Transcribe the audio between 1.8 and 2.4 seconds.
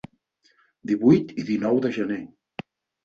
de gener.